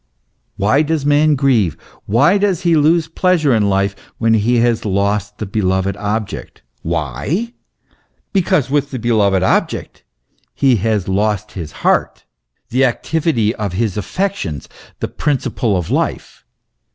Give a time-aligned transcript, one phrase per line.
[0.57, 5.37] Why does man grieve why does he lose pleasure in life, when he has lost
[5.37, 6.63] the beloved object?
[6.81, 7.53] Why?
[8.33, 10.03] because with the beloved object
[10.55, 12.25] he has lost his heart,
[12.69, 14.67] the activity of his affections,
[15.01, 16.45] the principle of life.